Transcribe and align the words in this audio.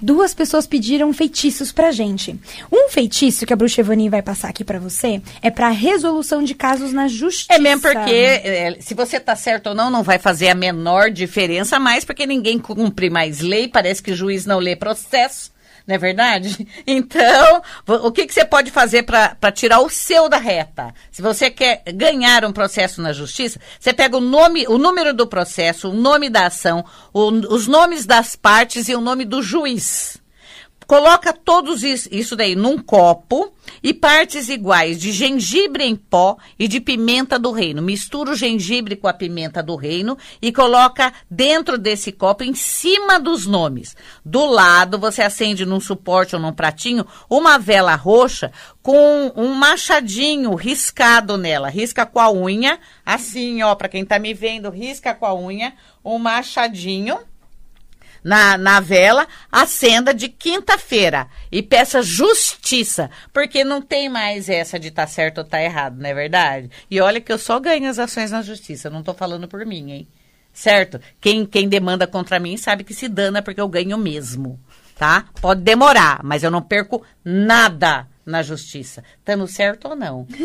Duas 0.00 0.32
pessoas 0.32 0.64
pediram 0.64 1.12
feitiços 1.12 1.72
pra 1.72 1.90
gente. 1.90 2.38
Um 2.70 2.88
feitiço 2.88 3.44
que 3.44 3.52
a 3.52 3.56
bruxa 3.56 3.80
Evani 3.80 4.08
vai 4.08 4.22
passar 4.22 4.48
aqui 4.48 4.62
pra 4.62 4.78
você 4.78 5.20
é 5.42 5.50
pra 5.50 5.70
resolução 5.70 6.44
de 6.44 6.54
casos 6.54 6.92
na 6.92 7.08
justiça. 7.08 7.52
É 7.52 7.58
mesmo 7.58 7.82
porque 7.82 8.12
é, 8.12 8.76
se 8.78 8.94
você 8.94 9.18
tá 9.18 9.34
certo 9.34 9.70
ou 9.70 9.74
não, 9.74 9.90
não 9.90 10.04
vai 10.04 10.20
fazer 10.20 10.50
a 10.50 10.54
menor 10.54 11.10
diferença 11.10 11.80
mais, 11.80 12.04
porque 12.04 12.28
ninguém 12.28 12.60
cumpre 12.60 13.10
mais 13.10 13.40
lei, 13.40 13.66
parece 13.66 14.00
que 14.00 14.12
o 14.12 14.16
juiz 14.16 14.46
não 14.46 14.60
lê 14.60 14.76
processo. 14.76 15.50
Não 15.88 15.94
é 15.94 15.98
verdade? 15.98 16.68
Então, 16.86 17.62
o 17.86 18.10
que, 18.10 18.26
que 18.26 18.34
você 18.34 18.44
pode 18.44 18.70
fazer 18.70 19.02
para 19.02 19.52
tirar 19.52 19.80
o 19.80 19.88
seu 19.88 20.28
da 20.28 20.36
reta? 20.36 20.92
Se 21.10 21.22
você 21.22 21.50
quer 21.50 21.82
ganhar 21.94 22.44
um 22.44 22.52
processo 22.52 23.00
na 23.00 23.12
justiça, 23.12 23.60
você 23.78 23.92
pega 23.92 24.16
o 24.16 24.20
nome, 24.20 24.66
o 24.68 24.78
número 24.78 25.14
do 25.14 25.26
processo, 25.26 25.90
o 25.90 25.94
nome 25.94 26.28
da 26.28 26.46
ação, 26.46 26.84
o, 27.12 27.30
os 27.54 27.66
nomes 27.66 28.04
das 28.04 28.36
partes 28.36 28.88
e 28.88 28.94
o 28.94 29.00
nome 29.00 29.24
do 29.24 29.42
juiz. 29.42 30.18
Coloca 30.88 31.34
todos 31.34 31.82
isso, 31.82 32.08
isso 32.10 32.34
daí 32.34 32.56
num 32.56 32.78
copo 32.78 33.52
e 33.82 33.92
partes 33.92 34.48
iguais 34.48 34.98
de 34.98 35.12
gengibre 35.12 35.84
em 35.84 35.94
pó 35.94 36.38
e 36.58 36.66
de 36.66 36.80
pimenta 36.80 37.38
do 37.38 37.52
reino. 37.52 37.82
Mistura 37.82 38.30
o 38.30 38.34
gengibre 38.34 38.96
com 38.96 39.06
a 39.06 39.12
pimenta 39.12 39.62
do 39.62 39.76
reino 39.76 40.16
e 40.40 40.50
coloca 40.50 41.12
dentro 41.30 41.76
desse 41.76 42.10
copo 42.10 42.42
em 42.42 42.54
cima 42.54 43.20
dos 43.20 43.46
nomes. 43.46 43.94
Do 44.24 44.46
lado, 44.46 44.98
você 44.98 45.20
acende 45.20 45.66
num 45.66 45.78
suporte 45.78 46.34
ou 46.34 46.40
num 46.40 46.54
pratinho 46.54 47.06
uma 47.28 47.58
vela 47.58 47.94
roxa 47.94 48.50
com 48.82 49.30
um 49.36 49.52
machadinho 49.52 50.54
riscado 50.54 51.36
nela. 51.36 51.68
Risca 51.68 52.06
com 52.06 52.18
a 52.18 52.32
unha, 52.32 52.80
assim, 53.04 53.62
ó, 53.62 53.74
para 53.74 53.90
quem 53.90 54.06
tá 54.06 54.18
me 54.18 54.32
vendo, 54.32 54.70
risca 54.70 55.12
com 55.12 55.26
a 55.26 55.34
unha 55.34 55.74
um 56.02 56.18
machadinho 56.18 57.18
na, 58.22 58.56
na 58.58 58.80
vela, 58.80 59.26
acenda 59.50 60.12
de 60.12 60.28
quinta-feira 60.28 61.28
e 61.50 61.62
peça 61.62 62.02
justiça, 62.02 63.10
porque 63.32 63.64
não 63.64 63.80
tem 63.80 64.08
mais 64.08 64.48
essa 64.48 64.78
de 64.78 64.90
tá 64.90 65.06
certo 65.06 65.38
ou 65.38 65.44
tá 65.44 65.62
errado, 65.62 65.98
não 65.98 66.08
é 66.08 66.14
verdade? 66.14 66.70
E 66.90 67.00
olha 67.00 67.20
que 67.20 67.32
eu 67.32 67.38
só 67.38 67.58
ganho 67.58 67.88
as 67.88 67.98
ações 67.98 68.30
na 68.30 68.42
justiça, 68.42 68.90
não 68.90 69.02
tô 69.02 69.14
falando 69.14 69.48
por 69.48 69.64
mim, 69.64 69.90
hein? 69.92 70.08
Certo? 70.52 71.00
Quem, 71.20 71.46
quem 71.46 71.68
demanda 71.68 72.06
contra 72.06 72.40
mim 72.40 72.56
sabe 72.56 72.84
que 72.84 72.94
se 72.94 73.08
dana 73.08 73.40
porque 73.42 73.60
eu 73.60 73.68
ganho 73.68 73.96
mesmo, 73.96 74.58
tá? 74.96 75.26
Pode 75.40 75.60
demorar, 75.62 76.20
mas 76.24 76.42
eu 76.42 76.50
não 76.50 76.60
perco 76.60 77.04
nada 77.24 78.08
na 78.26 78.42
justiça. 78.42 79.04
Tamo 79.24 79.46
certo 79.46 79.88
ou 79.88 79.96
não? 79.96 80.26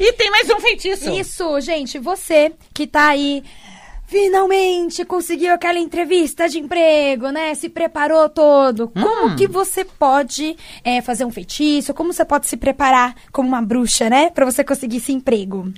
e 0.00 0.12
tem 0.14 0.30
mais 0.30 0.48
um 0.50 0.58
feitiço. 0.60 1.10
Isso, 1.10 1.60
gente, 1.60 1.98
você 1.98 2.52
que 2.72 2.86
tá 2.86 3.08
aí 3.08 3.44
finalmente 4.08 5.04
conseguiu 5.04 5.52
aquela 5.52 5.78
entrevista 5.78 6.48
de 6.48 6.58
emprego, 6.58 7.28
né? 7.28 7.54
Se 7.54 7.68
preparou 7.68 8.28
todo. 8.28 8.90
Hum. 8.96 9.02
Como 9.02 9.36
que 9.36 9.46
você 9.46 9.84
pode 9.84 10.56
é, 10.82 11.00
fazer 11.02 11.24
um 11.24 11.30
feitiço? 11.30 11.94
Como 11.94 12.12
você 12.12 12.24
pode 12.24 12.46
se 12.48 12.56
preparar 12.56 13.14
como 13.30 13.48
uma 13.48 13.62
bruxa, 13.62 14.08
né? 14.08 14.30
Para 14.30 14.46
você 14.46 14.64
conseguir 14.64 14.96
esse 14.96 15.12
emprego? 15.12 15.70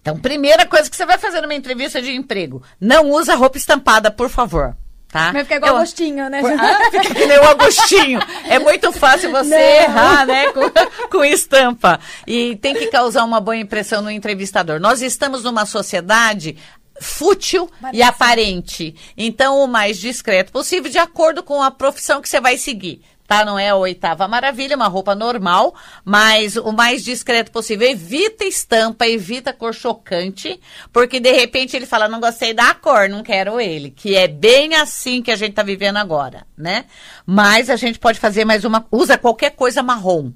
Então, 0.00 0.16
primeira 0.18 0.64
coisa 0.64 0.88
que 0.88 0.96
você 0.96 1.04
vai 1.04 1.18
fazer 1.18 1.40
numa 1.40 1.54
entrevista 1.54 2.00
de 2.00 2.12
emprego: 2.12 2.62
não 2.80 3.10
usa 3.10 3.34
roupa 3.34 3.58
estampada, 3.58 4.10
por 4.10 4.28
favor. 4.28 4.76
Tá? 5.12 5.30
Vai 5.30 5.42
ficar 5.42 5.56
igual 5.56 5.74
o 5.74 5.76
Agostinho, 5.76 6.30
né? 6.30 6.40
Ah, 6.58 6.90
fica 6.90 7.14
que 7.14 7.26
nem 7.26 7.38
o 7.38 7.44
Agostinho. 7.44 8.18
É 8.48 8.58
muito 8.58 8.90
fácil 8.92 9.30
você 9.30 9.50
não. 9.50 9.58
errar, 9.58 10.26
né? 10.26 10.50
Com, 10.52 10.62
com 11.10 11.22
estampa. 11.22 12.00
E 12.26 12.56
tem 12.56 12.72
que 12.72 12.86
causar 12.86 13.22
uma 13.22 13.38
boa 13.38 13.54
impressão 13.54 14.00
no 14.00 14.10
entrevistador. 14.10 14.80
Nós 14.80 15.02
estamos 15.02 15.44
numa 15.44 15.66
sociedade 15.66 16.56
fútil 17.02 17.70
e 17.92 18.02
aparente. 18.02 18.94
Então, 19.16 19.62
o 19.62 19.66
mais 19.66 19.98
discreto 19.98 20.52
possível, 20.52 20.90
de 20.90 20.98
acordo 20.98 21.42
com 21.42 21.62
a 21.62 21.70
profissão 21.70 22.22
que 22.22 22.28
você 22.28 22.40
vai 22.40 22.56
seguir. 22.56 23.02
Tá? 23.26 23.44
Não 23.44 23.58
é 23.58 23.70
a 23.70 23.76
oitava 23.76 24.28
maravilha, 24.28 24.76
uma 24.76 24.88
roupa 24.88 25.14
normal, 25.14 25.74
mas 26.04 26.56
o 26.56 26.70
mais 26.72 27.02
discreto 27.02 27.50
possível. 27.50 27.88
Evita 27.88 28.44
estampa, 28.44 29.06
evita 29.06 29.52
cor 29.52 29.72
chocante, 29.72 30.60
porque 30.92 31.18
de 31.18 31.32
repente 31.32 31.74
ele 31.74 31.86
fala, 31.86 32.08
não 32.08 32.20
gostei 32.20 32.52
da 32.52 32.74
cor, 32.74 33.08
não 33.08 33.22
quero 33.22 33.58
ele. 33.58 33.90
Que 33.90 34.16
é 34.16 34.28
bem 34.28 34.74
assim 34.74 35.22
que 35.22 35.30
a 35.30 35.36
gente 35.36 35.54
tá 35.54 35.62
vivendo 35.62 35.96
agora, 35.96 36.46
né? 36.56 36.84
Mas 37.24 37.70
a 37.70 37.76
gente 37.76 37.98
pode 37.98 38.18
fazer 38.20 38.44
mais 38.44 38.64
uma. 38.64 38.86
Usa 38.90 39.16
qualquer 39.16 39.52
coisa 39.52 39.82
marrom 39.82 40.32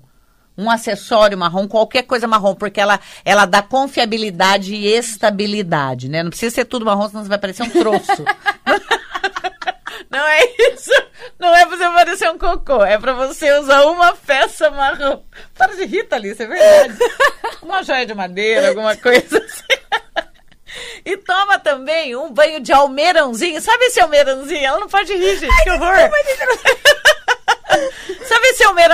um 0.56 0.70
acessório 0.70 1.36
marrom, 1.36 1.68
qualquer 1.68 2.02
coisa 2.02 2.26
marrom, 2.26 2.54
porque 2.54 2.80
ela, 2.80 2.98
ela 3.24 3.44
dá 3.44 3.62
confiabilidade 3.62 4.74
e 4.74 4.86
estabilidade, 4.86 6.08
né? 6.08 6.22
Não 6.22 6.30
precisa 6.30 6.54
ser 6.54 6.64
tudo 6.64 6.84
marrom, 6.84 7.08
senão 7.08 7.22
você 7.22 7.28
vai 7.28 7.38
parecer 7.38 7.62
um 7.62 7.70
troço. 7.70 8.24
Não 10.10 10.24
é 10.24 10.44
isso. 10.72 10.90
Não 11.38 11.54
é 11.54 11.66
pra 11.66 11.76
você 11.76 11.84
parecer 11.84 12.30
um 12.30 12.38
cocô. 12.38 12.84
É 12.84 12.98
pra 12.98 13.12
você 13.12 13.52
usar 13.58 13.84
uma 13.86 14.14
peça 14.14 14.70
marrom. 14.70 15.22
Para 15.54 15.74
de 15.74 15.84
rir, 15.84 16.04
Thalissa, 16.04 16.44
é 16.44 16.46
verdade. 16.46 16.98
Uma 17.62 17.82
joia 17.82 18.06
de 18.06 18.14
madeira, 18.14 18.68
alguma 18.68 18.96
coisa 18.96 19.38
assim. 19.38 19.76
E 21.04 21.16
toma 21.18 21.58
também 21.58 22.16
um 22.16 22.32
banho 22.32 22.60
de 22.60 22.72
almeirãozinho. 22.72 23.60
Sabe 23.60 23.84
esse 23.84 24.00
almeirãozinho? 24.00 24.64
Ela 24.64 24.80
não 24.80 24.88
pode 24.88 25.12
rir, 25.12 25.38
gente. 25.38 25.52
Ai, 25.52 25.64
que 25.64 25.70
horror. 25.70 25.96
Sabe 25.96 26.14
esse 26.30 26.42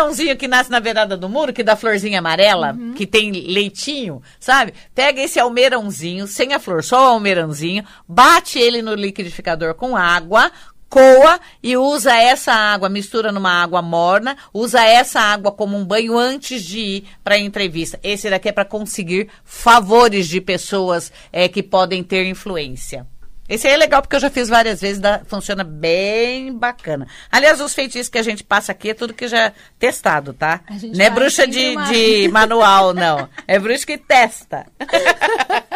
almeirãozinho 0.03 0.37
que 0.37 0.49
nasce 0.49 0.71
na 0.71 0.81
beirada 0.81 1.17
do 1.17 1.29
muro, 1.29 1.53
que 1.53 1.63
dá 1.63 1.77
florzinha 1.77 2.19
amarela, 2.19 2.73
uhum. 2.73 2.95
que 2.95 3.07
tem 3.07 3.31
leitinho, 3.31 4.23
sabe? 4.39 4.75
Pega 4.95 5.21
esse 5.21 5.39
almeirãozinho, 5.39 6.27
sem 6.27 6.53
a 6.53 6.59
flor, 6.59 6.83
só 6.83 7.05
o 7.05 7.15
almeirãozinho, 7.15 7.85
bate 8.07 8.59
ele 8.59 8.83
no 8.83 8.95
liquidificador 8.95 9.75
com 9.75 9.97
água, 9.97 10.51
coa 10.89 11.41
e 11.63 11.77
usa 11.77 12.15
essa 12.15 12.53
água, 12.53 12.89
mistura 12.89 13.33
numa 13.33 13.63
água 13.63 13.81
morna, 13.81 14.37
usa 14.53 14.85
essa 14.85 15.21
água 15.21 15.51
como 15.51 15.77
um 15.77 15.85
banho 15.85 16.19
antes 16.19 16.63
de 16.63 16.79
ir 16.79 17.05
para 17.25 17.37
a 17.37 17.39
entrevista. 17.39 17.99
Esse 18.03 18.29
daqui 18.29 18.49
é 18.49 18.53
para 18.53 18.65
conseguir 18.65 19.29
favores 19.45 20.29
de 20.29 20.41
pessoas 20.41 21.11
é, 21.33 21.49
que 21.49 21.63
podem 21.63 22.03
ter 22.03 22.27
influência. 22.27 23.07
Esse 23.53 23.69
aí 23.69 23.75
é 23.75 23.77
legal 23.77 24.01
porque 24.01 24.17
eu 24.17 24.21
já 24.21 24.31
fiz 24.31 24.49
várias 24.49 24.81
vezes, 24.81 24.99
dá, 24.99 25.21
funciona 25.27 25.63
bem 25.63 26.57
bacana. 26.57 27.07
Aliás, 27.31 27.61
os 27.61 27.75
feitiços 27.75 28.09
que 28.09 28.17
a 28.17 28.23
gente 28.23 28.43
passa 28.43 28.73
aqui 28.73 28.89
é 28.89 28.95
tudo 28.95 29.13
que 29.13 29.29
já 29.29 29.49
é 29.49 29.53
testado, 29.79 30.33
tá? 30.33 30.63
Não 30.97 31.05
é 31.05 31.11
bruxa 31.11 31.47
de, 31.47 31.77
de 31.77 32.29
manual, 32.29 32.95
não. 32.95 33.29
É 33.47 33.59
bruxa 33.59 33.85
que 33.85 33.99
testa. 33.99 34.65